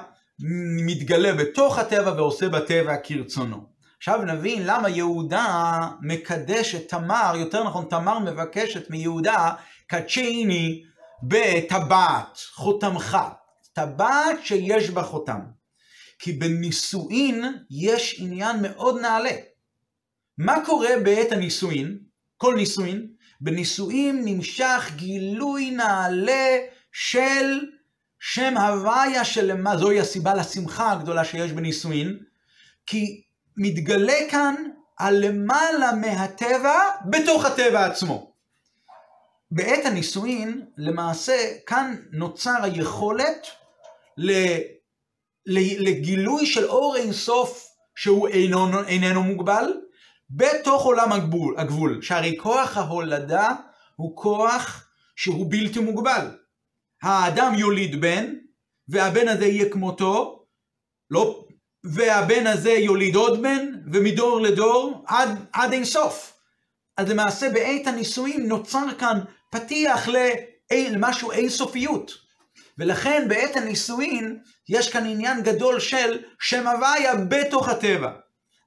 [0.85, 3.63] מתגלה בתוך הטבע ועושה בטבע כרצונו.
[3.97, 9.51] עכשיו נבין למה יהודה מקדש את תמר, יותר נכון תמר מבקשת מיהודה
[9.87, 10.83] קצ'יני
[11.23, 13.17] בטבעת, חותמך,
[13.75, 15.39] טבעת שיש בה חותם.
[16.19, 19.35] כי בנישואין יש עניין מאוד נעלה.
[20.37, 21.97] מה קורה בעת הנישואין?
[22.37, 23.07] כל נישואין,
[23.41, 26.57] בנישואין נמשך גילוי נעלה
[26.91, 27.59] של
[28.19, 32.19] שם הוויה שלמה, זוהי הסיבה לשמחה הגדולה שיש בנישואין,
[32.85, 33.21] כי
[33.57, 34.55] מתגלה כאן
[34.99, 38.31] הלמעלה מהטבע בתוך הטבע עצמו.
[39.51, 41.33] בעת הנישואין, למעשה,
[41.65, 43.47] כאן נוצר היכולת
[45.45, 49.71] לגילוי של אור אינסוף שהוא אינו, איננו מוגבל,
[50.29, 53.51] בתוך עולם הגבול, הגבול, שהרי כוח ההולדה
[53.95, 56.27] הוא כוח שהוא בלתי מוגבל.
[57.01, 58.33] האדם יוליד בן,
[58.87, 60.45] והבן הזה יהיה כמותו,
[61.09, 61.45] לא,
[61.83, 66.33] והבן הזה יוליד עוד בן, ומדור לדור עד, עד אינסוף.
[66.97, 70.07] אז למעשה בעת הנישואים נוצר כאן פתיח
[70.73, 72.24] למשהו אינסופיות.
[72.77, 78.11] ולכן בעת הנישואין יש כאן עניין גדול של שם הוויה בתוך הטבע.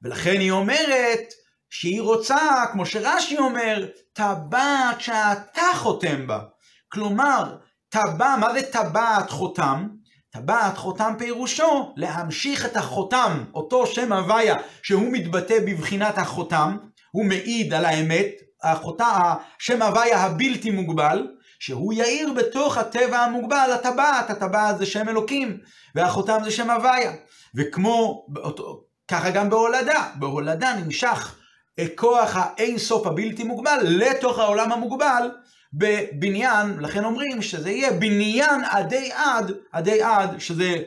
[0.02, 1.32] ולכן היא אומרת
[1.70, 6.40] שהיא רוצה, כמו שרש"י אומר, טבעת שאתה חותם בה.
[6.88, 7.56] כלומר,
[7.88, 9.88] טבע, מה זה טבעת חותם?
[10.30, 16.76] טבעת חותם פירושו להמשיך את החותם, אותו שם הוויה שהוא מתבטא בבחינת החותם,
[17.10, 18.26] הוא מעיד על האמת,
[18.62, 21.26] החותם, שם הוויה הבלתי מוגבל,
[21.58, 25.58] שהוא יאיר בתוך הטבע המוגבל, הטבעת, הטבעת זה שם אלוקים,
[25.94, 27.12] והחותם זה שם הוויה.
[27.54, 28.26] וכמו,
[29.08, 31.38] ככה גם בהולדה, בהולדה נמשך
[31.94, 35.30] כוח האין סוף הבלתי מוגבל לתוך העולם המוגבל
[35.72, 40.82] בבניין, לכן אומרים שזה יהיה בניין עדי עד, עדי עד, שזה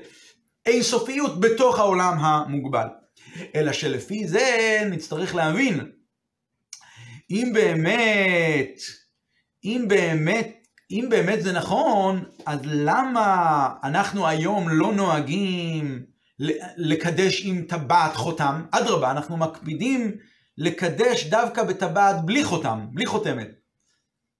[0.66, 2.88] אין סופיות בתוך העולם המוגבל.
[3.56, 5.92] אלא שלפי זה נצטרך להבין,
[7.32, 8.80] אם באמת,
[9.64, 10.61] אם באמת
[10.92, 16.04] אם באמת זה נכון, אז למה אנחנו היום לא נוהגים
[16.78, 18.62] לקדש עם טבעת חותם?
[18.72, 20.12] אדרבה, אנחנו מקפידים
[20.58, 23.48] לקדש דווקא בטבעת בלי חותם, בלי חותמת.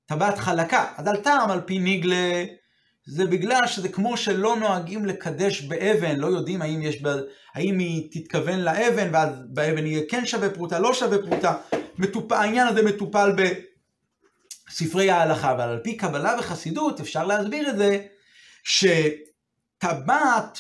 [0.06, 0.86] טבעת חלקה.
[0.98, 2.44] אז על טעם, על פי ניגלה,
[3.06, 7.16] זה בגלל שזה כמו שלא נוהגים לקדש באבן, לא יודעים האם, יש בה,
[7.56, 11.56] האם היא תתכוון לאבן, ואז באבן יהיה כן שווה פרוטה, לא שווה פרוטה.
[11.98, 12.32] מטופ...
[12.32, 13.42] העניין הזה מטופל ב...
[14.72, 18.06] ספרי ההלכה, אבל על פי קבלה וחסידות אפשר להסביר את זה
[18.64, 20.60] שטבעת,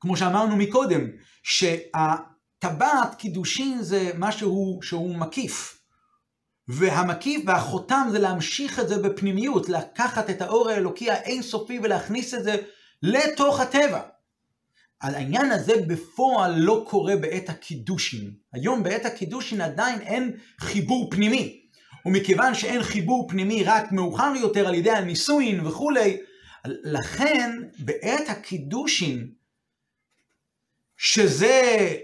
[0.00, 1.06] כמו שאמרנו מקודם,
[1.42, 5.80] שהטבעת קידושין זה משהו שהוא מקיף.
[6.68, 12.56] והמקיף והחותם זה להמשיך את זה בפנימיות, לקחת את האור האלוקי האינסופי ולהכניס את זה
[13.02, 14.00] לתוך הטבע.
[15.00, 18.34] על העניין הזה בפועל לא קורה בעת הקידושין.
[18.52, 21.69] היום בעת הקידושין עדיין אין חיבור פנימי.
[22.06, 26.16] ומכיוון שאין חיבור פנימי רק מאוחר יותר על ידי הנישואין וכולי,
[26.64, 29.28] לכן בעת הקידושין,
[30.96, 31.96] שזה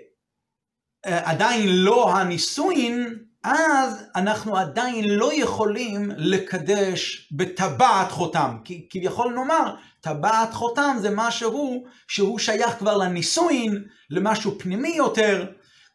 [1.07, 8.57] אה, עדיין לא הנישואין, אז אנחנו עדיין לא יכולים לקדש בטבעת חותם.
[8.65, 15.47] כי כביכול נאמר, טבעת חותם זה משהו שהוא שייך כבר לנישואין, למשהו פנימי יותר,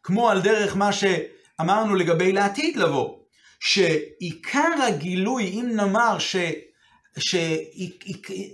[0.02, 3.21] כמו על דרך מה שאמרנו לגבי לעתיד לבוא.
[3.64, 6.36] שעיקר הגילוי, אם נאמר ש...
[7.18, 7.36] ש...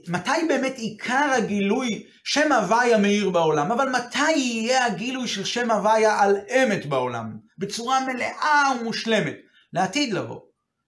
[0.08, 6.20] מתי באמת עיקר הגילוי שם הוויה מאיר בעולם, אבל מתי יהיה הגילוי של שם הוויה
[6.20, 9.36] על אמת בעולם, בצורה מלאה ומושלמת,
[9.72, 10.40] לעתיד לבוא.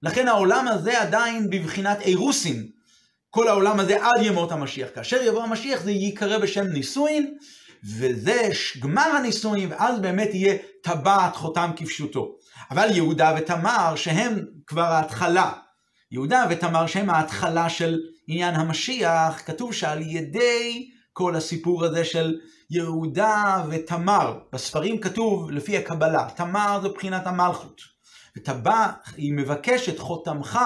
[0.02, 2.66] לכן העולם הזה עדיין בבחינת אירוסין,
[3.30, 4.88] כל העולם הזה עד ימות המשיח.
[4.94, 7.34] כאשר יבוא המשיח זה ייקרא בשם נישואין,
[7.84, 8.48] וזה
[8.80, 12.36] גמר הנישואין, ואז באמת יהיה טבעת חותם כפשוטו.
[12.70, 15.52] אבל יהודה ותמר שהם כבר ההתחלה.
[16.12, 22.38] יהודה ותמר שהם ההתחלה של עניין המשיח, כתוב שעל ידי כל הסיפור הזה של
[22.70, 27.80] יהודה ותמר, בספרים כתוב לפי הקבלה, תמר זה בחינת המלכות.
[28.36, 30.58] וטבע, היא מבקשת חותמך,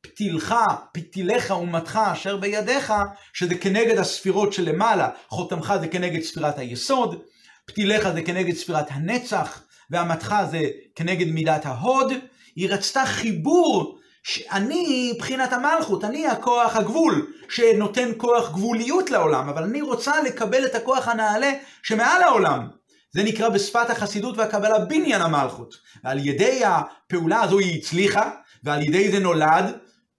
[0.00, 0.54] פתילך,
[0.92, 2.92] פתילך אומתך אשר בידיך,
[3.32, 7.22] שזה כנגד הספירות שלמעלה, חותמך זה כנגד ספירת היסוד,
[7.66, 10.60] פתילך זה כנגד ספירת הנצח, והמתך זה
[10.94, 12.12] כנגד מידת ההוד,
[12.56, 19.82] היא רצתה חיבור שאני בחינת המלכות, אני הכוח הגבול, שנותן כוח גבוליות לעולם, אבל אני
[19.82, 22.68] רוצה לקבל את הכוח הנעלה שמעל העולם.
[23.12, 25.74] זה נקרא בשפת החסידות והקבלה בניין המלכות.
[26.04, 28.30] ועל ידי הפעולה הזו היא הצליחה,
[28.64, 29.64] ועל ידי זה נולד,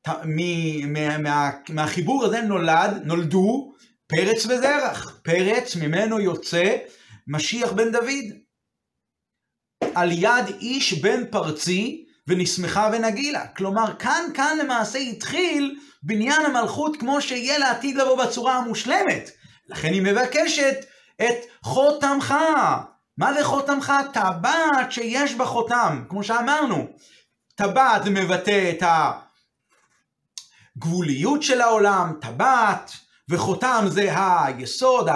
[0.07, 3.74] מה, מה, מהחיבור הזה נולד, נולדו
[4.07, 5.20] פרץ וזרח.
[5.24, 6.76] פרץ ממנו יוצא
[7.28, 8.39] משיח בן דוד.
[9.96, 13.48] על יד איש בן פרצי ונשמחה ונגילה.
[13.48, 19.30] כלומר, כאן, כאן למעשה התחיל בניין המלכות כמו שיהיה לעתיד לבוא בצורה המושלמת.
[19.70, 20.86] לכן היא מבקשת
[21.22, 22.36] את חותמך.
[23.18, 23.94] מה זה חותמך?
[24.14, 26.88] טבעת שיש בה חותם, כמו שאמרנו.
[27.56, 28.84] טבעת מבטא את
[30.78, 32.92] הגבוליות של העולם, טבעת,
[33.30, 35.10] וחותם זה היסוד,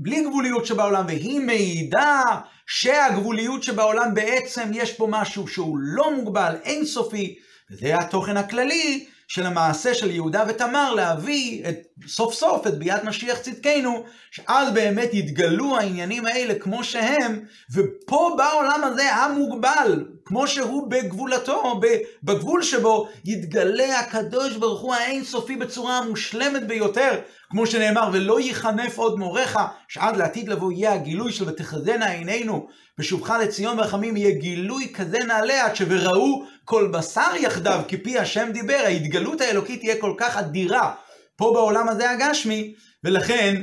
[0.00, 2.22] בלי גבוליות שבעולם, והיא מעידה
[2.66, 7.38] שהגבוליות שבעולם בעצם יש פה משהו שהוא לא מוגבל, אינסופי,
[7.70, 11.76] וזה התוכן הכללי של המעשה של יהודה ותמר להביא את,
[12.06, 18.84] סוף סוף את ביאת משיח צדקנו, שאז באמת יתגלו העניינים האלה כמו שהם, ופה בעולם
[18.84, 21.80] הזה המוגבל, כמו שהוא בגבולתו,
[22.22, 27.20] בגבול שבו יתגלה הקדוש ברוך הוא האינסופי בצורה המושלמת ביותר,
[27.50, 29.56] כמו שנאמר, ולא ייחנף עוד מורך,
[29.88, 32.66] שעד לעתיד לבוא יהיה הגילוי של ותחזינה עינינו,
[32.98, 38.80] בשובך לציון ורחמים יהיה גילוי כזה נעלה עד שוראו כל בשר יחדיו, כפי השם דיבר,
[38.84, 40.94] ההתגלות האלוקית תהיה כל כך אדירה
[41.36, 43.62] פה בעולם הזה הגשמי, ולכן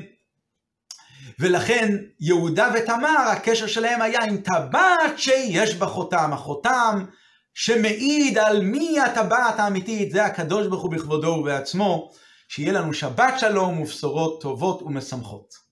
[1.40, 6.34] ולכן יהודה ותמר, הקשר שלהם היה עם טבעת שיש בה חותם.
[6.34, 7.06] החותם
[7.54, 12.12] שמעיד על מי הטבעת האמיתית, זה הקדוש ברוך הוא בכבודו ובעצמו.
[12.48, 15.65] שיהיה לנו שבת שלום ובשורות טובות ומשמחות.